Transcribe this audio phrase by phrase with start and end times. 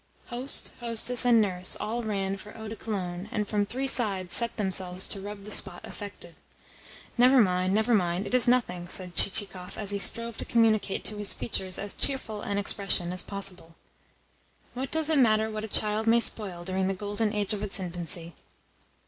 [0.29, 4.57] Host, hostess and nurse all ran for eau de Cologne, and from three sides set
[4.57, 6.33] themselves to rub the spot affected.
[7.19, 11.17] "Never mind, never mind; it is nothing," said Chichikov as he strove to communicate to
[11.17, 13.75] his features as cheerful an expression as possible.
[14.73, 17.79] "What does it matter what a child may spoil during the golden age of its
[17.79, 18.33] infancy?"